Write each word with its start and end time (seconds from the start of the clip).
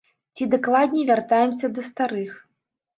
Ці, 0.37 0.47
дакладней, 0.53 1.05
вяртаемся 1.11 1.73
да 1.79 1.89
старых. 1.95 2.31